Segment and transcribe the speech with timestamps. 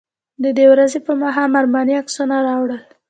[0.43, 2.81] د دې ورځې په ماښام ارماني عکسونه راوړل.